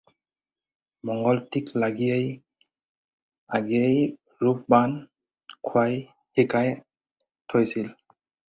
[1.09, 2.17] মংগলতীক লাগীয়ে
[3.59, 3.99] আগেয়েই
[4.45, 4.97] ৰূপ-বান
[5.57, 6.01] খুৱাই
[6.39, 6.75] শিকাই
[7.53, 7.93] থৈছিল।